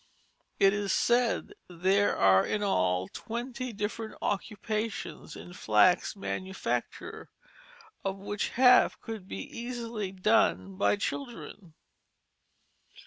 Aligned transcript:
It 0.59 0.73
is 0.73 0.91
said 0.93 1.53
there 1.69 2.17
are 2.17 2.43
in 2.43 2.63
all 2.63 3.07
twenty 3.07 3.71
different 3.71 4.17
occupations 4.19 5.35
in 5.35 5.53
flax 5.53 6.15
manufacture, 6.15 7.29
of 8.03 8.17
which 8.17 8.49
half 8.49 8.99
can 8.99 9.25
be 9.25 9.43
easily 9.55 10.11
done 10.11 10.75
by 10.75 10.95
children. 10.95 11.75